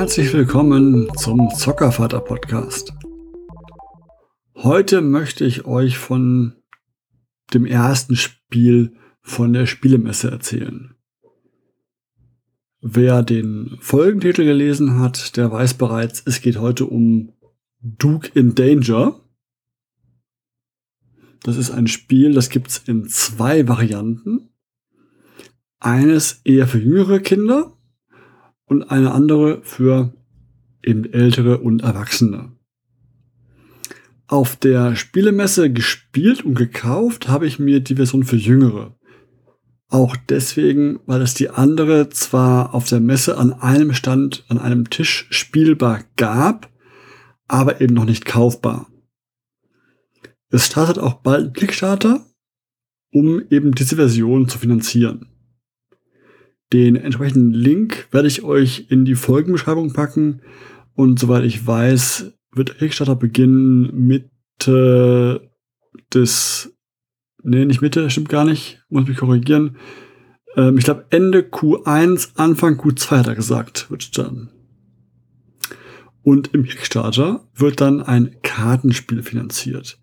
herzlich 0.00 0.32
willkommen 0.32 1.14
zum 1.18 1.50
Zockervater 1.54 2.20
Podcast. 2.20 2.94
Heute 4.54 5.02
möchte 5.02 5.44
ich 5.44 5.66
euch 5.66 5.98
von 5.98 6.54
dem 7.52 7.66
ersten 7.66 8.16
Spiel 8.16 8.96
von 9.20 9.52
der 9.52 9.66
Spielemesse 9.66 10.30
erzählen. 10.30 10.94
Wer 12.80 13.22
den 13.22 13.76
Folgentitel 13.82 14.46
gelesen 14.46 14.98
hat, 14.98 15.36
der 15.36 15.52
weiß 15.52 15.74
bereits, 15.74 16.22
es 16.24 16.40
geht 16.40 16.56
heute 16.56 16.86
um 16.86 17.34
Duke 17.82 18.30
in 18.32 18.54
Danger. 18.54 19.20
Das 21.42 21.58
ist 21.58 21.70
ein 21.70 21.88
Spiel, 21.88 22.32
das 22.32 22.48
gibt's 22.48 22.78
in 22.86 23.06
zwei 23.06 23.68
Varianten. 23.68 24.48
Eines 25.78 26.40
eher 26.44 26.66
für 26.66 26.78
jüngere 26.78 27.20
Kinder 27.20 27.76
und 28.70 28.84
eine 28.84 29.10
andere 29.10 29.60
für 29.62 30.14
eben 30.82 31.12
ältere 31.12 31.58
und 31.58 31.82
Erwachsene. 31.82 32.52
Auf 34.28 34.54
der 34.54 34.94
Spielemesse 34.94 35.72
gespielt 35.72 36.44
und 36.44 36.54
gekauft 36.54 37.28
habe 37.28 37.48
ich 37.48 37.58
mir 37.58 37.80
die 37.80 37.96
Version 37.96 38.22
für 38.22 38.36
Jüngere. 38.36 38.96
Auch 39.88 40.16
deswegen, 40.28 41.00
weil 41.06 41.20
es 41.20 41.34
die 41.34 41.50
andere 41.50 42.10
zwar 42.10 42.72
auf 42.72 42.88
der 42.88 43.00
Messe 43.00 43.36
an 43.36 43.52
einem 43.52 43.92
Stand, 43.92 44.44
an 44.48 44.58
einem 44.58 44.88
Tisch 44.88 45.26
spielbar 45.30 46.04
gab, 46.16 46.70
aber 47.48 47.80
eben 47.80 47.94
noch 47.94 48.04
nicht 48.04 48.24
kaufbar. 48.24 48.86
Es 50.50 50.66
startet 50.66 51.00
auch 51.00 51.14
bald 51.14 51.54
Kickstarter, 51.54 52.24
um 53.10 53.42
eben 53.50 53.72
diese 53.72 53.96
Version 53.96 54.48
zu 54.48 54.58
finanzieren. 54.58 55.26
Den 56.72 56.96
entsprechenden 56.96 57.52
Link 57.52 58.08
werde 58.12 58.28
ich 58.28 58.42
euch 58.42 58.86
in 58.90 59.04
die 59.04 59.16
Folgenbeschreibung 59.16 59.92
packen. 59.92 60.42
Und 60.94 61.18
soweit 61.18 61.44
ich 61.44 61.66
weiß, 61.66 62.32
wird 62.52 62.78
Kickstarter 62.78 63.16
beginnen 63.16 64.06
Mitte 64.06 65.50
des, 66.12 66.72
nee, 67.42 67.64
nicht 67.64 67.80
Mitte, 67.80 68.10
stimmt 68.10 68.28
gar 68.28 68.44
nicht, 68.44 68.82
muss 68.88 69.06
mich 69.06 69.16
korrigieren. 69.16 69.76
Ähm, 70.56 70.78
ich 70.78 70.84
glaube 70.84 71.06
Ende 71.10 71.40
Q1, 71.40 72.36
Anfang 72.36 72.78
Q2 72.78 73.10
hat 73.18 73.26
er 73.26 73.34
gesagt, 73.34 73.90
wird 73.90 74.16
dann. 74.18 74.50
Und 76.22 76.52
im 76.54 76.64
Kickstarter 76.64 77.48
wird 77.54 77.80
dann 77.80 78.02
ein 78.02 78.36
Kartenspiel 78.42 79.22
finanziert. 79.22 79.98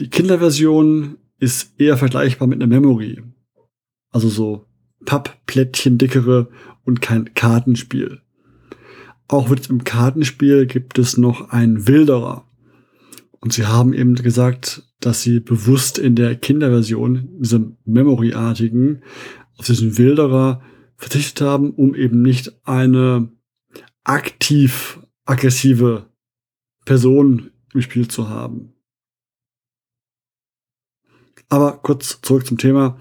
Die 0.00 0.10
Kinderversion 0.10 1.18
ist 1.38 1.78
eher 1.78 1.96
vergleichbar 1.96 2.48
mit 2.48 2.60
einer 2.60 2.66
Memory. 2.66 3.22
Also 4.10 4.28
so 4.28 4.66
Pappplättchen 5.04 5.98
dickere 5.98 6.48
und 6.84 7.00
kein 7.00 7.34
Kartenspiel. 7.34 8.20
Auch 9.28 9.50
wird 9.50 9.70
im 9.70 9.84
Kartenspiel 9.84 10.66
gibt 10.66 10.98
es 10.98 11.16
noch 11.16 11.50
ein 11.50 11.86
Wilderer. 11.86 12.46
Und 13.40 13.52
sie 13.52 13.66
haben 13.66 13.92
eben 13.92 14.14
gesagt, 14.14 14.82
dass 15.00 15.22
sie 15.22 15.40
bewusst 15.40 15.98
in 15.98 16.14
der 16.14 16.36
Kinderversion, 16.36 17.28
diesem 17.40 17.76
Memory-artigen, 17.84 19.02
auf 19.56 19.66
diesen 19.66 19.98
Wilderer 19.98 20.62
verzichtet 20.96 21.40
haben, 21.40 21.70
um 21.70 21.94
eben 21.94 22.22
nicht 22.22 22.52
eine 22.64 23.32
aktiv 24.04 25.00
aggressive 25.24 26.06
Person 26.84 27.50
im 27.74 27.82
Spiel 27.82 28.08
zu 28.08 28.28
haben. 28.28 28.74
Aber 31.48 31.78
kurz 31.78 32.20
zurück 32.22 32.46
zum 32.46 32.58
Thema 32.58 32.98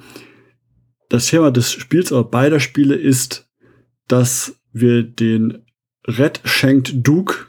das 1.12 1.28
Thema 1.28 1.52
des 1.52 1.74
Spiels 1.74 2.14
oder 2.14 2.24
beider 2.24 2.62
Spiele 2.62 2.96
ist, 2.96 3.50
dass 4.08 4.56
wir 4.72 5.04
den 5.04 5.66
Red 6.08 6.40
Shanked 6.46 7.06
Duke 7.06 7.48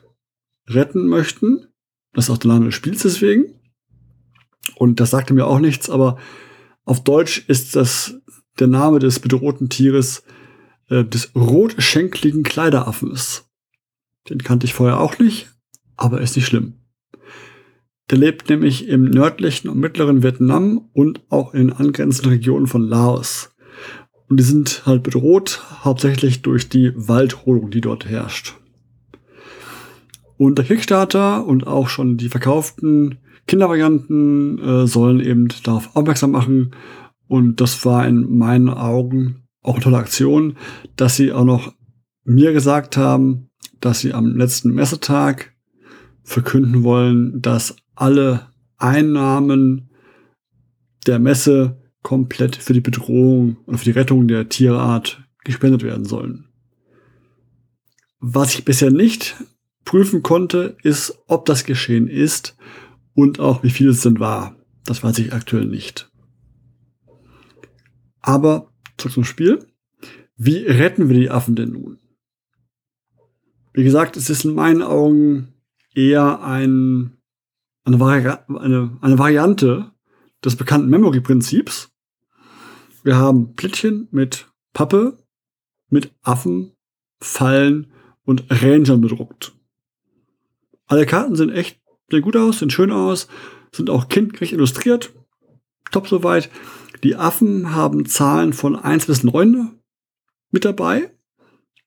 retten 0.67 1.07
möchten. 1.07 1.69
Das 2.13 2.25
ist 2.25 2.31
auch 2.31 2.39
der 2.39 2.51
Name 2.51 2.67
des 2.67 2.75
Spiels 2.75 3.03
deswegen. 3.03 3.55
Und 4.75 4.99
das 4.99 5.11
sagte 5.11 5.33
mir 5.33 5.47
auch 5.47 5.61
nichts, 5.61 5.89
aber 5.89 6.19
auf 6.85 7.05
Deutsch 7.05 7.45
ist 7.47 7.77
das 7.77 8.21
der 8.59 8.67
Name 8.67 8.99
des 8.99 9.21
bedrohten 9.21 9.69
Tieres 9.69 10.25
äh, 10.89 11.05
des 11.05 11.31
rotschenkligen 11.37 12.43
Kleideraffens. 12.43 13.49
Den 14.29 14.43
kannte 14.43 14.67
ich 14.67 14.75
vorher 14.75 14.99
auch 14.99 15.21
nicht, 15.21 15.51
aber 15.97 16.21
ist 16.21 16.35
nicht 16.35 16.47
schlimm. 16.47 16.81
Der 18.13 18.19
lebt 18.19 18.51
nämlich 18.51 18.89
im 18.89 19.05
nördlichen 19.05 19.71
und 19.71 19.81
mittleren 19.81 20.23
Vietnam 20.23 20.91
und 20.93 21.23
auch 21.31 21.55
in 21.55 21.69
den 21.69 21.73
angrenzenden 21.73 22.31
Regionen 22.31 22.67
von 22.67 22.83
Laos. 22.83 23.55
Und 24.29 24.39
die 24.39 24.45
sind 24.45 24.83
halt 24.85 25.03
bedroht, 25.03 25.63
hauptsächlich 25.83 26.43
durch 26.43 26.69
die 26.69 26.93
Waldrodung, 26.95 27.71
die 27.71 27.81
dort 27.81 28.05
herrscht. 28.05 28.55
Und 30.37 30.59
der 30.59 30.67
Kickstarter 30.67 31.47
und 31.47 31.67
auch 31.67 31.89
schon 31.89 32.19
die 32.19 32.29
verkauften 32.29 33.17
Kindervarianten 33.47 34.59
äh, 34.59 34.87
sollen 34.87 35.21
eben 35.21 35.49
darauf 35.63 35.97
aufmerksam 35.97 36.33
machen. 36.33 36.73
Und 37.29 37.63
das 37.63 37.87
war 37.87 38.07
in 38.07 38.37
meinen 38.37 38.69
Augen 38.69 39.45
auch 39.63 39.77
eine 39.77 39.85
tolle 39.85 39.97
Aktion, 39.97 40.59
dass 40.97 41.17
sie 41.17 41.33
auch 41.33 41.47
noch 41.47 41.73
mir 42.25 42.53
gesagt 42.53 42.99
haben, 42.99 43.49
dass 43.81 44.01
sie 44.01 44.13
am 44.13 44.37
letzten 44.37 44.75
Messetag 44.75 45.55
verkünden 46.25 46.83
wollen, 46.83 47.41
dass 47.41 47.77
alle 47.95 48.49
Einnahmen 48.79 49.91
der 51.07 51.19
Messe 51.19 51.81
komplett 52.03 52.57
für 52.57 52.73
die 52.73 52.81
Bedrohung 52.81 53.59
und 53.67 53.79
für 53.79 53.85
die 53.85 53.91
Rettung 53.93 54.29
der 54.29 54.49
Tierart 54.49 55.23
gespendet 55.45 55.83
werden 55.83 56.05
sollen. 56.05 56.49
Was 58.19 58.55
ich 58.55 58.65
bisher 58.65 58.91
nicht 58.91 59.37
prüfen 59.85 60.23
konnte, 60.23 60.77
ist, 60.83 61.19
ob 61.27 61.45
das 61.45 61.65
geschehen 61.65 62.09
ist 62.09 62.57
und 63.15 63.41
auch 63.41 63.63
wie 63.63 63.71
viel 63.71 63.89
es 63.89 64.03
denn 64.03 64.21
war. 64.21 64.57
Das 64.85 65.03
weiß 65.03 65.19
ich 65.19 65.33
aktuell 65.33 65.67
nicht. 65.67 66.11
Aber 68.21 68.73
zurück 68.97 69.15
zum 69.15 69.25
Spiel. 69.25 69.67
Wie 70.37 70.59
retten 70.59 71.09
wir 71.09 71.19
die 71.19 71.31
Affen 71.31 71.57
denn 71.57 71.73
nun? 71.73 71.99
Wie 73.73 73.85
gesagt, 73.85 74.17
es 74.17 74.31
ist 74.31 74.45
in 74.45 74.55
meinen 74.55 74.83
Augen 74.83 75.55
eher 75.95 76.43
ein, 76.43 77.17
eine, 77.85 78.01
Vari 78.01 78.37
eine, 78.49 78.97
eine 79.01 79.19
Variante 79.19 79.93
des 80.45 80.57
bekannten 80.57 80.89
Memory-Prinzips, 80.91 81.93
wir 83.05 83.17
haben 83.17 83.55
Plättchen 83.55 84.09
mit 84.13 84.49
Pappe, 84.73 85.19
mit 85.89 86.13
Affen, 86.23 86.73
Fallen 87.21 87.93
und 88.25 88.45
Rangern 88.49 89.01
bedruckt. 89.01 89.53
Alle 90.87 91.07
Karten 91.07 91.37
sind 91.37 91.51
echt 91.51 91.81
sehr 92.11 92.21
gut 92.21 92.37
aus, 92.37 92.59
sehen 92.59 92.71
schön 92.71 92.93
aus, 92.93 93.27
sind 93.73 93.91
auch 93.91 94.09
kindgerecht 94.09 94.53
illustriert. 94.53 95.13
Top 95.91 96.07
soweit. 96.07 96.51
Die 97.03 97.17
Affen 97.17 97.75
haben 97.75 98.07
Zahlen 98.07 98.53
von 98.53 98.77
1 98.77 99.07
bis 99.07 99.25
9 99.25 99.71
mit 100.51 100.65
dabei. 100.65 101.13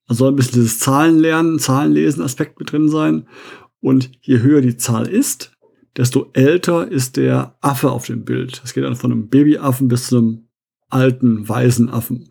Also 0.07 0.25
soll 0.25 0.33
ein 0.33 0.35
bisschen 0.35 0.55
dieses 0.55 0.79
Zahlenlernen, 0.79 1.59
Zahlenlesen 1.59 2.23
Aspekt 2.23 2.59
mit 2.59 2.71
drin 2.71 2.89
sein. 2.89 3.27
Und 3.79 4.11
je 4.21 4.39
höher 4.39 4.61
die 4.61 4.77
Zahl 4.77 5.07
ist, 5.07 5.54
desto 5.97 6.29
älter 6.33 6.87
ist 6.87 7.17
der 7.17 7.57
Affe 7.61 7.91
auf 7.91 8.05
dem 8.05 8.25
Bild. 8.25 8.61
Es 8.63 8.73
geht 8.73 8.83
dann 8.83 8.95
von 8.95 9.11
einem 9.11 9.29
Babyaffen 9.29 9.87
bis 9.87 10.07
zu 10.07 10.17
einem 10.17 10.47
alten, 10.89 11.47
weißen 11.47 11.89
Affen. 11.89 12.29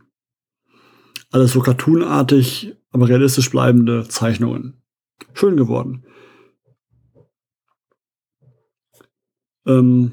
Alles 1.30 1.52
so 1.52 1.60
cartoonartig, 1.60 2.76
aber 2.90 3.08
realistisch 3.08 3.50
bleibende 3.50 4.06
Zeichnungen. 4.08 4.82
Schön 5.32 5.56
geworden. 5.56 6.04
Ähm, 9.66 10.12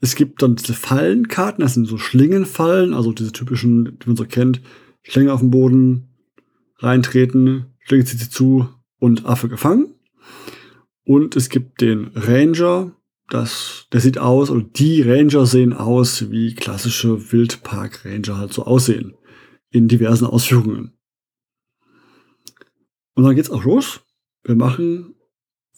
es 0.00 0.14
gibt 0.14 0.42
dann 0.42 0.56
diese 0.56 0.74
Fallenkarten, 0.74 1.62
das 1.62 1.74
sind 1.74 1.86
so 1.86 1.98
Schlingenfallen, 1.98 2.94
also 2.94 3.12
diese 3.12 3.32
typischen, 3.32 3.98
die 3.98 4.06
man 4.06 4.16
so 4.16 4.24
kennt. 4.24 4.60
Schlinge 5.02 5.32
auf 5.32 5.40
dem 5.40 5.50
Boden, 5.50 6.16
reintreten, 6.78 7.76
Schlinge 7.80 8.04
zieht 8.04 8.18
sie 8.18 8.30
zu 8.30 8.68
und 8.98 9.26
Affe 9.26 9.48
gefangen. 9.48 9.94
Und 11.06 11.36
es 11.36 11.50
gibt 11.50 11.80
den 11.80 12.10
Ranger, 12.16 12.90
das, 13.28 13.86
der 13.92 14.00
sieht 14.00 14.18
aus, 14.18 14.50
oder 14.50 14.62
die 14.62 15.02
Ranger 15.02 15.46
sehen 15.46 15.72
aus, 15.72 16.32
wie 16.32 16.54
klassische 16.54 17.32
Wildpark-Ranger 17.32 18.36
halt 18.36 18.52
so 18.52 18.64
aussehen. 18.64 19.14
In 19.70 19.86
diversen 19.86 20.26
Ausführungen. 20.26 20.94
Und 23.14 23.22
dann 23.22 23.36
geht's 23.36 23.50
auch 23.50 23.64
los. 23.64 24.00
Wir 24.42 24.56
machen, 24.56 25.14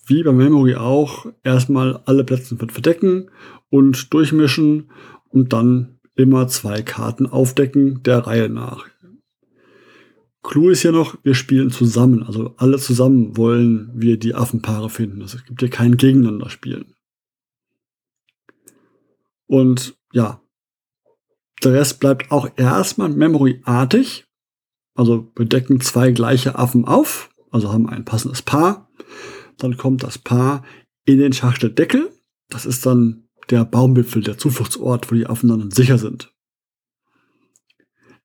wie 0.07 0.23
bei 0.23 0.33
Memory 0.33 0.77
auch, 0.77 1.27
erstmal 1.43 1.99
alle 2.07 2.25
Plätze 2.25 2.57
verdecken 2.57 3.31
und 3.69 4.15
durchmischen 4.15 4.91
und 5.29 5.53
dann 5.53 5.99
immer 6.15 6.49
zwei 6.49 6.81
Karten 6.81 7.27
aufdecken, 7.27 8.03
der 8.03 8.21
Reihe 8.21 8.49
nach. 8.49 8.87
Clou 10.43 10.71
ist 10.71 10.83
ja 10.83 10.93
noch, 10.93 11.19
wir 11.25 11.35
spielen 11.35 11.71
zusammen. 11.71 12.23
Also 12.23 12.55
alle 12.57 12.79
zusammen 12.79 13.37
wollen 13.37 13.91
wir 13.95 14.19
die 14.19 14.35
Affenpaare 14.35 14.89
finden. 14.89 15.23
Also 15.23 15.39
es 15.39 15.45
gibt 15.45 15.61
hier 15.61 15.71
kein 15.71 15.97
Gegeneinander 15.97 16.49
spielen. 16.51 16.95
Und 19.47 19.97
ja, 20.13 20.43
der 21.65 21.73
Rest 21.73 22.01
bleibt 22.01 22.31
auch 22.31 22.51
erstmal 22.57 23.09
Memory-artig. 23.09 24.27
Also 24.95 25.33
wir 25.37 25.47
decken 25.47 25.81
zwei 25.81 26.13
gleiche 26.13 26.57
Affen 26.57 26.85
auf 26.85 27.31
also 27.51 27.73
haben 27.73 27.89
ein 27.89 28.05
passendes 28.05 28.43
Paar. 28.43 28.91
Dann 29.57 29.77
kommt 29.77 30.03
das 30.03 30.19
Paar 30.19 30.65
in 31.05 31.19
den 31.19 31.33
Schachteldeckel. 31.33 32.13
Das 32.49 32.67
ist 32.67 32.87
dann 32.87 33.29
der 33.51 33.65
Baumwipfel, 33.65 34.23
der 34.23 34.39
Zufluchtsort, 34.39 35.11
wo 35.11 35.15
die 35.15 35.27
Affen 35.27 35.49
dann 35.49 35.71
sicher 35.71 35.99
sind. 35.99 36.33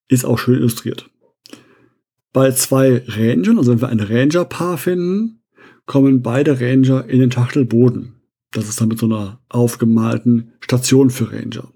Ist 0.07 0.25
auch 0.25 0.37
schön 0.37 0.55
illustriert. 0.55 1.09
Bei 2.33 2.51
zwei 2.51 3.03
Rangern, 3.07 3.59
also 3.59 3.71
wenn 3.71 3.81
wir 3.81 3.89
ein 3.89 3.99
Ranger-Paar 3.99 4.79
finden, 4.79 5.43
kommen 5.85 6.23
beide 6.23 6.59
Ranger 6.59 7.05
in 7.05 7.19
den 7.19 7.31
Schachtelboden. 7.31 8.21
Das 8.51 8.67
ist 8.67 8.81
dann 8.81 8.87
mit 8.87 8.97
so 8.97 9.05
einer 9.05 9.39
aufgemalten 9.49 10.53
Station 10.59 11.11
für 11.11 11.31
Ranger. 11.31 11.71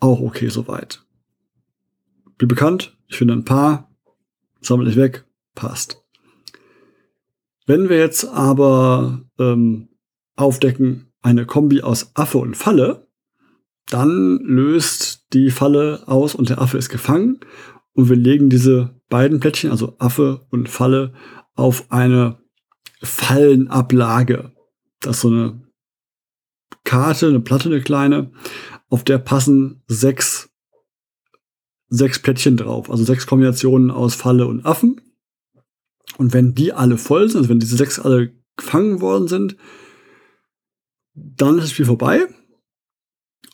Auch 0.00 0.20
okay 0.20 0.48
soweit. 0.48 1.04
Wie 2.38 2.46
bekannt, 2.46 2.98
ich 3.06 3.16
finde 3.16 3.34
ein 3.34 3.44
Paar, 3.44 3.90
sammle 4.60 4.90
ich 4.90 4.96
weg, 4.96 5.24
passt. 5.54 6.02
Wenn 7.66 7.88
wir 7.88 7.98
jetzt 7.98 8.24
aber 8.24 9.22
ähm, 9.38 9.88
aufdecken 10.34 11.12
eine 11.22 11.46
Kombi 11.46 11.82
aus 11.82 12.10
Affe 12.14 12.38
und 12.38 12.56
Falle, 12.56 13.06
dann 13.88 14.38
löst 14.42 15.26
die 15.32 15.50
Falle 15.50 16.02
aus 16.06 16.34
und 16.34 16.48
der 16.48 16.60
Affe 16.60 16.78
ist 16.78 16.88
gefangen 16.88 17.40
und 17.96 18.10
wir 18.10 18.16
legen 18.16 18.50
diese 18.50 19.00
beiden 19.08 19.40
Plättchen, 19.40 19.70
also 19.70 19.96
Affe 19.98 20.46
und 20.50 20.68
Falle, 20.68 21.14
auf 21.54 21.90
eine 21.90 22.38
Fallenablage. 23.02 24.52
Das 25.00 25.16
ist 25.16 25.22
so 25.22 25.28
eine 25.28 25.62
Karte, 26.84 27.28
eine 27.28 27.40
Platte, 27.40 27.70
eine 27.70 27.80
kleine, 27.80 28.32
auf 28.90 29.02
der 29.02 29.16
passen 29.16 29.82
sechs, 29.86 30.50
sechs 31.88 32.18
Plättchen 32.18 32.58
drauf. 32.58 32.90
Also 32.90 33.02
sechs 33.02 33.26
Kombinationen 33.26 33.90
aus 33.90 34.14
Falle 34.14 34.46
und 34.46 34.66
Affen. 34.66 35.00
Und 36.18 36.34
wenn 36.34 36.54
die 36.54 36.74
alle 36.74 36.98
voll 36.98 37.28
sind, 37.28 37.38
also 37.38 37.48
wenn 37.48 37.60
diese 37.60 37.76
sechs 37.76 37.98
alle 37.98 38.34
gefangen 38.56 39.00
worden 39.00 39.26
sind, 39.26 39.56
dann 41.14 41.56
ist 41.56 41.64
das 41.64 41.70
Spiel 41.70 41.86
vorbei. 41.86 42.26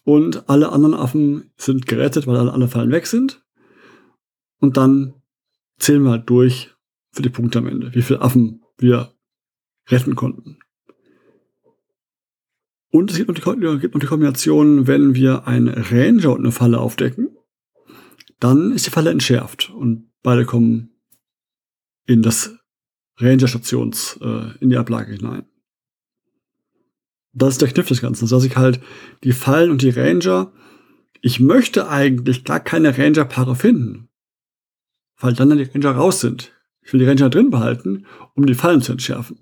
Und 0.03 0.49
alle 0.49 0.73
anderen 0.73 0.95
Affen 0.95 1.53
sind 1.57 1.87
gerettet, 1.87 2.27
weil 2.27 2.37
alle, 2.37 2.53
alle 2.53 2.67
Fallen 2.67 2.91
weg 2.91 3.07
sind. 3.07 3.42
Und 4.63 4.77
dann 4.77 5.15
zählen 5.79 6.05
wir 6.05 6.13
halt 6.13 6.31
durch 6.31 6.71
für 7.11 7.23
die 7.23 7.31
Punkte 7.31 7.59
am 7.59 7.67
Ende, 7.67 7.93
wie 7.97 8.03
viele 8.03 8.21
Affen 8.21 8.63
wir 8.79 9.13
retten 9.89 10.15
konnten. 10.15 10.61
Und 12.93 13.11
es 13.11 13.17
gibt 13.17 13.29
noch, 13.29 13.55
die, 13.57 13.79
gibt 13.81 13.95
noch 13.95 14.01
die 14.01 14.07
Kombination, 14.07 14.87
wenn 14.87 15.17
wir 15.17 15.49
einen 15.49 15.69
Ranger 15.69 16.31
und 16.31 16.43
eine 16.43 16.53
Falle 16.53 16.79
aufdecken, 16.79 17.37
dann 18.39 18.71
ist 18.71 18.87
die 18.87 18.91
Falle 18.91 19.11
entschärft 19.11 19.71
und 19.71 20.13
beide 20.23 20.45
kommen 20.45 20.91
in 22.07 22.23
das 22.23 22.57
Ranger-Stations, 23.19 24.21
äh, 24.23 24.59
in 24.61 24.71
die 24.71 24.77
Ablage 24.77 25.13
hinein. 25.13 25.45
Das 27.33 27.55
ist 27.55 27.63
der 27.63 27.69
Kniff 27.69 27.89
des 27.89 28.01
Ganzen, 28.01 28.29
dass 28.29 28.45
ich 28.45 28.57
halt 28.57 28.81
die 29.25 29.33
Fallen 29.33 29.73
und 29.73 29.83
die 29.83 29.91
Ranger, 29.91 30.53
ich 31.21 31.41
möchte 31.41 31.89
eigentlich 31.89 32.45
gar 32.45 32.61
keine 32.61 32.97
Ranger-Paare 32.97 33.57
finden, 33.57 34.09
weil 35.23 35.33
dann, 35.35 35.57
die 35.57 35.63
Ranger 35.65 35.93
raus 35.93 36.21
sind. 36.21 36.53
Ich 36.83 36.93
will 36.93 37.01
die 37.01 37.07
Ranger 37.07 37.31
drin 37.31 37.51
behalten, 37.51 38.07
um 38.35 38.45
die 38.45 38.55
Fallen 38.55 38.83
zu 38.83 38.93
entschärfen. 38.93 39.39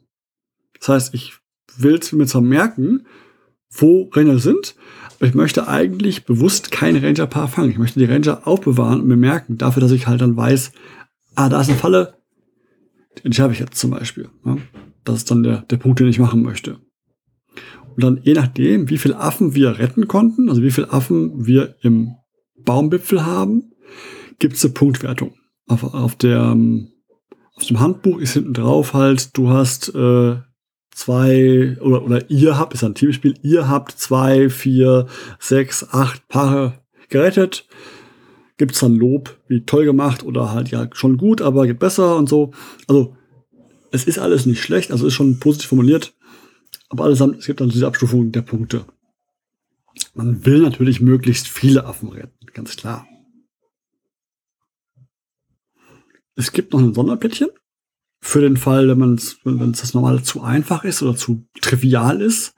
Das 0.78 0.88
heißt, 0.88 1.14
ich 1.14 1.34
will 1.76 1.98
mir 2.12 2.26
zwar 2.26 2.42
merken, 2.42 3.06
wo 3.70 4.10
Ranger 4.12 4.38
sind, 4.38 4.76
aber 5.16 5.26
ich 5.26 5.34
möchte 5.34 5.68
eigentlich 5.68 6.24
bewusst 6.24 6.70
kein 6.70 6.96
Ranger-Paar 6.96 7.48
fangen. 7.48 7.70
Ich 7.70 7.78
möchte 7.78 7.98
die 7.98 8.04
Ranger 8.04 8.46
aufbewahren 8.46 9.00
und 9.00 9.08
mir 9.08 9.16
merken, 9.16 9.58
dafür, 9.58 9.80
dass 9.80 9.92
ich 9.92 10.06
halt 10.06 10.20
dann 10.20 10.36
weiß, 10.36 10.72
ah, 11.34 11.48
da 11.48 11.60
ist 11.60 11.68
eine 11.68 11.78
Falle, 11.78 12.14
die 13.18 13.24
entschärfe 13.24 13.54
ich 13.54 13.60
jetzt 13.60 13.76
zum 13.76 13.90
Beispiel. 13.90 14.28
Ja? 14.44 14.58
Das 15.04 15.16
ist 15.16 15.30
dann 15.30 15.42
der, 15.42 15.62
der 15.62 15.76
Punkt, 15.78 16.00
den 16.00 16.08
ich 16.08 16.18
machen 16.18 16.42
möchte. 16.42 16.78
Und 17.96 18.04
dann 18.04 18.20
je 18.22 18.34
nachdem, 18.34 18.90
wie 18.90 18.98
viele 18.98 19.18
Affen 19.18 19.54
wir 19.54 19.78
retten 19.78 20.08
konnten, 20.08 20.48
also 20.48 20.62
wie 20.62 20.70
viele 20.70 20.92
Affen 20.92 21.46
wir 21.46 21.76
im 21.82 22.16
Baumwipfel 22.64 23.24
haben, 23.24 23.72
gibt 24.38 24.56
es 24.56 24.64
eine 24.64 24.74
Punktwertung. 24.74 25.34
Auf, 25.70 25.94
auf, 25.94 26.16
der, 26.16 26.56
auf 27.54 27.64
dem 27.64 27.78
Handbuch 27.78 28.18
ist 28.18 28.32
hinten 28.32 28.54
drauf 28.54 28.92
halt, 28.92 29.36
du 29.38 29.50
hast 29.50 29.94
äh, 29.94 30.36
zwei, 30.90 31.78
oder, 31.80 32.02
oder 32.02 32.28
ihr 32.28 32.58
habt, 32.58 32.74
ist 32.74 32.82
ein 32.82 32.96
Teamspiel, 32.96 33.36
ihr 33.42 33.68
habt 33.68 33.92
zwei, 33.92 34.50
vier, 34.50 35.06
sechs, 35.38 35.86
acht 35.92 36.26
Paare 36.26 36.80
gerettet. 37.08 37.68
Gibt 38.56 38.72
es 38.72 38.80
dann 38.80 38.96
Lob, 38.96 39.38
wie 39.46 39.60
toll 39.60 39.84
gemacht 39.84 40.24
oder 40.24 40.52
halt 40.52 40.72
ja 40.72 40.88
schon 40.92 41.16
gut, 41.18 41.40
aber 41.40 41.68
geht 41.68 41.78
besser 41.78 42.16
und 42.16 42.28
so. 42.28 42.50
Also 42.88 43.16
es 43.92 44.04
ist 44.04 44.18
alles 44.18 44.46
nicht 44.46 44.60
schlecht, 44.60 44.90
also 44.90 45.06
ist 45.06 45.14
schon 45.14 45.38
positiv 45.38 45.68
formuliert. 45.68 46.14
Aber 46.88 47.04
allesamt, 47.04 47.38
es 47.38 47.46
gibt 47.46 47.60
dann 47.60 47.70
diese 47.70 47.86
Abstufung 47.86 48.32
der 48.32 48.42
Punkte. 48.42 48.84
Man 50.14 50.44
will 50.44 50.62
natürlich 50.62 51.00
möglichst 51.00 51.46
viele 51.46 51.84
Affen 51.84 52.08
retten, 52.08 52.46
ganz 52.52 52.74
klar. 52.74 53.06
Es 56.36 56.52
gibt 56.52 56.72
noch 56.72 56.80
ein 56.80 56.94
Sonderplättchen. 56.94 57.48
Für 58.22 58.40
den 58.40 58.56
Fall, 58.56 58.88
wenn 58.88 58.98
man 58.98 59.20
wenn 59.44 59.70
es 59.70 59.80
das 59.80 59.94
normale 59.94 60.22
zu 60.22 60.42
einfach 60.42 60.84
ist 60.84 61.02
oder 61.02 61.16
zu 61.16 61.46
trivial 61.60 62.20
ist. 62.20 62.54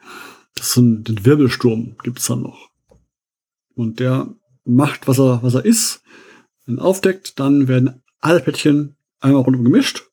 Das 0.55 0.71
ist 0.71 0.77
ein, 0.77 1.05
den 1.05 1.25
Wirbelsturm 1.25 1.97
gibt's 2.03 2.27
dann 2.27 2.43
noch. 2.43 2.71
Und 3.75 4.01
der 4.01 4.35
macht, 4.65 5.09
was 5.09 5.19
er, 5.19 5.43
was 5.43 5.55
er 5.55 5.65
ist, 5.65 6.03
dann 6.67 6.79
aufdeckt, 6.79 7.39
dann 7.39 7.69
werden 7.69 8.03
alle 8.21 8.41
Plättchen 8.41 8.97
einmal 9.21 9.43
rundum 9.43 9.65
gemischt. 9.65 10.11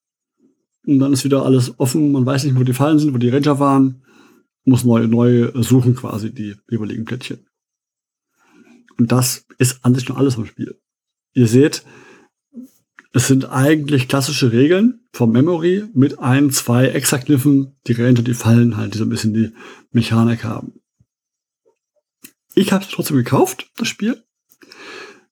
Und 0.86 1.00
dann 1.00 1.14
ist 1.14 1.26
wieder 1.26 1.46
alles 1.46 1.80
offen, 1.80 2.12
man 2.12 2.26
weiß 2.26 2.46
nicht, 2.46 2.58
wo 2.58 2.64
die 2.64 2.74
Fallen 2.74 3.00
sind, 3.00 3.14
wo 3.14 3.18
die 3.18 3.30
Ranger 3.30 3.60
waren 3.60 4.04
muss 4.70 4.84
neu, 4.84 5.08
neu 5.08 5.52
suchen 5.56 5.96
quasi 5.96 6.34
die 6.34 6.56
jeweiligen 6.70 7.06
Plättchen. 7.06 7.46
Und 8.98 9.12
das 9.12 9.46
ist 9.58 9.84
an 9.84 9.96
sich 9.96 10.06
schon 10.06 10.18
alles 10.18 10.36
vom 10.36 10.46
Spiel. 10.46 10.80
Ihr 11.34 11.48
seht, 11.48 11.84
es 13.12 13.28
sind 13.28 13.50
eigentlich 13.50 14.08
klassische 14.08 14.52
Regeln 14.52 15.02
vom 15.14 15.32
Memory 15.32 15.86
mit 15.94 16.20
ein, 16.20 16.52
zwei 16.52 16.88
extra 16.88 17.18
Kniffen, 17.18 17.76
die 17.88 17.94
Ranger, 17.94 18.22
die 18.22 18.34
fallen 18.34 18.78
halt, 18.78 18.94
die 18.94 19.00
so 19.00 19.06
ein 19.06 19.10
bisschen 19.10 19.34
die 19.34 19.52
Mechanik 19.92 20.44
haben. 20.44 20.74
Ich 22.54 22.72
habe 22.72 22.84
es 22.84 22.90
trotzdem 22.92 23.18
gekauft, 23.18 23.72
das 23.78 23.88
Spiel. 23.88 24.24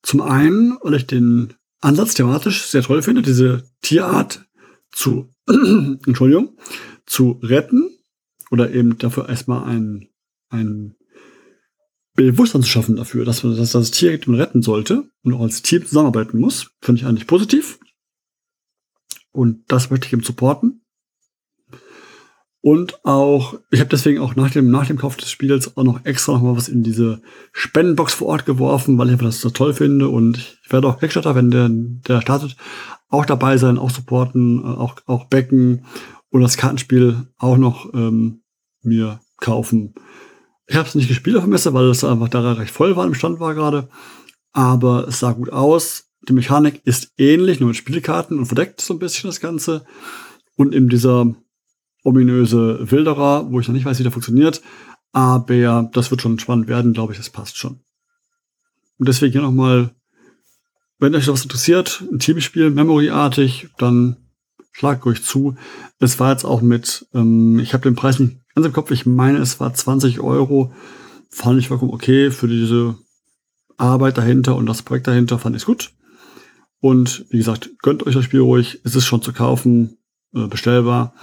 Zum 0.02 0.22
einen, 0.22 0.78
weil 0.82 0.96
ich 0.96 1.08
den 1.08 1.54
Ansatz 1.82 2.14
thematisch 2.14 2.66
sehr 2.66 2.82
toll 2.82 3.02
finde, 3.02 3.22
diese 3.22 3.70
Tierart 3.82 4.46
zu, 4.92 5.30
Entschuldigung, 5.48 6.58
zu 7.06 7.40
retten 7.44 7.90
oder 8.50 8.72
eben 8.74 8.98
dafür 8.98 9.30
erstmal 9.30 9.66
ein, 9.66 10.10
ein 10.50 10.87
Bewusstsein 12.26 12.64
zu 12.64 12.70
schaffen 12.70 12.96
dafür, 12.96 13.26
dass, 13.26 13.44
man, 13.44 13.56
dass 13.56 13.72
das 13.72 13.92
Tier 13.92 14.20
retten 14.28 14.62
sollte 14.62 15.10
und 15.24 15.34
auch 15.34 15.42
als 15.42 15.62
Team 15.62 15.86
zusammenarbeiten 15.86 16.40
muss, 16.40 16.72
finde 16.82 17.02
ich 17.02 17.08
eigentlich 17.08 17.28
positiv. 17.28 17.80
Und 19.32 19.64
das 19.68 19.90
möchte 19.90 20.08
ich 20.08 20.14
eben 20.14 20.24
supporten. 20.24 20.82
Und 22.62 23.06
auch, 23.06 23.60
ich 23.70 23.80
habe 23.80 23.90
deswegen 23.90 24.20
auch 24.20 24.36
nach 24.36 24.50
dem, 24.50 24.72
nach 24.72 24.88
dem 24.88 24.98
Kauf 24.98 25.16
des 25.16 25.30
Spiels 25.30 25.78
auch 25.78 25.84
noch 25.84 26.06
extra 26.06 26.34
noch 26.34 26.42
mal 26.42 26.58
was 26.58 26.68
in 26.68 26.84
diese 26.84 27.22
Spendenbox 27.54 28.16
vor 28.16 28.28
Ort 28.28 28.46
geworfen, 28.46 28.98
weil 28.98 29.12
ich 29.12 29.18
das 29.20 29.40
so 29.40 29.52
toll 29.52 29.74
finde. 29.74 30.10
Und 30.10 30.38
ich 30.66 30.72
werde 30.74 30.88
auch 30.88 31.00
Kickstarter, 31.00 31.36
wenn 31.36 31.52
der, 31.52 31.70
der 31.70 32.22
startet, 32.22 32.58
auch 33.10 33.26
dabei 33.26 33.58
sein, 33.58 33.78
auch 33.78 33.92
supporten, 33.92 34.66
auch, 34.66 34.96
auch 35.06 35.26
backen 35.26 35.86
und 36.30 36.42
das 36.42 36.58
Kartenspiel 36.58 37.28
auch 37.38 37.58
noch 37.58 37.94
ähm, 37.94 38.42
mir 38.82 39.22
kaufen. 39.38 39.94
Ich 40.68 40.76
habe 40.76 40.88
es 40.88 40.96
nicht 40.96 41.08
gespielt 41.08 41.38
auf 41.38 41.44
der 41.44 41.50
Messe, 41.50 41.74
weil 41.74 41.86
es 41.86 42.04
einfach 42.04 42.28
da 42.28 42.52
recht 42.54 42.72
voll 42.72 42.96
war, 42.96 43.06
im 43.06 43.14
Stand 43.14 43.40
war 43.40 43.56
gerade. 43.56 43.90
Aber 44.52 45.08
es 45.08 45.20
sah 45.20 45.32
gut 45.32 45.52
aus. 45.52 46.10
Die 46.28 46.34
Mechanik 46.34 46.82
ist 46.84 47.14
ähnlich, 47.18 47.60
nur 47.60 47.68
mit 47.68 47.78
Spielkarten 47.78 48.38
und 48.38 48.48
verdeckt 48.48 48.82
so 48.82 48.94
ein 48.94 49.00
bisschen 49.00 49.30
das 49.30 49.40
Ganze. 49.40 49.86
Und 50.56 50.76
eben 50.76 50.90
dieser 50.90 51.34
ominöse 52.04 52.92
Wilderer, 52.92 53.50
wo 53.50 53.60
ich 53.60 53.68
noch 53.68 53.76
nicht 53.76 53.86
weiß, 53.86 54.00
wie 54.00 54.04
der 54.04 54.12
funktioniert. 54.12 54.62
Aber 55.14 55.90
das 55.94 56.12
wird 56.12 56.22
schon 56.22 56.38
spannend 56.40 56.68
werden, 56.68 56.94
glaube 56.94 57.14
ich, 57.14 57.18
das 57.18 57.30
passt 57.30 57.58
schon. 57.58 57.80
Und 58.98 59.08
deswegen 59.08 59.32
hier 59.32 59.42
nochmal, 59.42 59.92
wenn 61.00 61.16
euch 61.16 61.28
was 61.28 61.44
interessiert, 61.44 62.04
ein 62.12 62.20
Teamspiel, 62.20 62.72
Memory-artig, 62.72 63.70
dann 63.78 64.18
schlag 64.74 65.06
ruhig 65.06 65.24
zu. 65.24 65.56
Es 66.00 66.20
war 66.20 66.32
jetzt 66.32 66.44
auch 66.44 66.62
mit, 66.62 67.08
ähm, 67.14 67.60
ich 67.60 67.74
habe 67.74 67.84
den 67.84 67.96
Preis 67.96 68.20
nicht 68.20 68.38
ganz 68.58 68.66
im 68.66 68.74
Kopf, 68.74 68.90
ich 68.90 69.06
meine, 69.06 69.38
es 69.38 69.60
war 69.60 69.72
20 69.72 70.20
Euro. 70.20 70.74
Fand 71.30 71.60
ich 71.60 71.68
vollkommen 71.68 71.94
okay 71.94 72.32
für 72.32 72.48
diese 72.48 72.98
Arbeit 73.78 74.18
dahinter 74.18 74.56
und 74.56 74.66
das 74.66 74.82
Projekt 74.82 75.06
dahinter, 75.06 75.38
fand 75.38 75.56
ich 75.56 75.66
gut. 75.66 75.92
Und 76.80 77.26
wie 77.30 77.38
gesagt, 77.38 77.70
gönnt 77.84 78.08
euch 78.08 78.16
das 78.16 78.26
Spiel 78.26 78.40
ruhig. 78.40 78.82
Es 78.84 78.96
ist 78.96 79.06
schon 79.06 79.22
zu 79.22 79.32
kaufen, 79.32 80.00
äh, 80.34 80.48
bestellbar. 80.48 81.14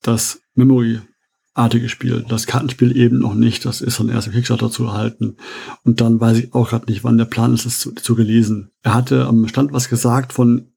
Das 0.00 0.40
Memory-artige 0.54 1.88
Spiel, 1.88 2.24
das 2.28 2.46
Kartenspiel 2.46 2.96
eben 2.96 3.18
noch 3.18 3.34
nicht. 3.34 3.64
Das 3.64 3.80
ist 3.80 3.98
dann 3.98 4.08
erst 4.08 4.28
im 4.28 4.32
Kickstarter 4.32 4.70
zu 4.70 4.84
erhalten. 4.84 5.38
Und 5.82 6.00
dann 6.00 6.20
weiß 6.20 6.38
ich 6.38 6.54
auch 6.54 6.70
gerade 6.70 6.86
nicht, 6.86 7.02
wann 7.02 7.18
der 7.18 7.24
Plan 7.24 7.52
ist, 7.52 7.66
es 7.66 7.80
zu, 7.80 7.96
zu 7.96 8.14
gelesen. 8.14 8.70
Er 8.82 8.94
hatte 8.94 9.26
am 9.26 9.48
Stand 9.48 9.72
was 9.72 9.88
gesagt 9.88 10.32
von 10.32 10.72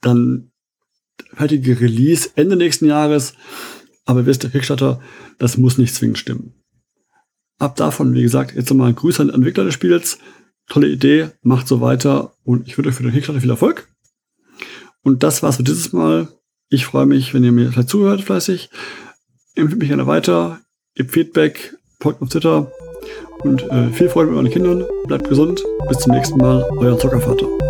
dann 0.00 0.52
fertige 1.34 1.80
Release 1.80 2.30
Ende 2.36 2.54
nächsten 2.54 2.86
Jahres. 2.86 3.34
Aber 4.04 4.26
wisst 4.26 4.44
ihr, 4.44 4.50
Kickstarter, 4.50 5.00
das 5.38 5.56
muss 5.56 5.78
nicht 5.78 5.94
zwingend 5.94 6.18
stimmen. 6.18 6.54
Ab 7.58 7.76
davon, 7.76 8.14
wie 8.14 8.22
gesagt, 8.22 8.54
jetzt 8.54 8.70
nochmal 8.70 8.94
Grüße 8.94 9.20
an 9.20 9.28
den 9.28 9.36
Entwickler 9.36 9.64
des 9.64 9.74
Spiels. 9.74 10.18
Tolle 10.68 10.88
Idee, 10.88 11.30
macht 11.42 11.68
so 11.68 11.80
weiter 11.80 12.32
und 12.44 12.66
ich 12.66 12.78
wünsche 12.78 12.90
euch 12.90 12.94
für 12.94 13.02
den 13.02 13.12
Kickstarter 13.12 13.40
viel 13.40 13.50
Erfolg. 13.50 13.88
Und 15.02 15.22
das 15.22 15.42
war's 15.42 15.56
für 15.56 15.62
dieses 15.62 15.92
Mal. 15.92 16.28
Ich 16.68 16.86
freue 16.86 17.06
mich, 17.06 17.34
wenn 17.34 17.44
ihr 17.44 17.52
mir 17.52 17.72
vielleicht 17.72 17.88
zuhört, 17.88 18.22
fleißig. 18.22 18.70
Empfehlt 19.54 19.80
mich 19.80 19.88
gerne 19.88 20.06
weiter, 20.06 20.60
gebt 20.94 21.10
Feedback, 21.10 21.76
folgt 22.00 22.22
auf 22.22 22.28
Twitter 22.28 22.70
und 23.42 23.62
äh, 23.70 23.90
viel 23.90 24.08
Freude 24.08 24.30
mit 24.30 24.38
euren 24.38 24.50
Kindern. 24.50 24.84
Bleibt 25.06 25.28
gesund. 25.28 25.62
Bis 25.88 25.98
zum 25.98 26.12
nächsten 26.12 26.38
Mal. 26.38 26.62
Euer 26.78 26.98
Zockervater. 26.98 27.69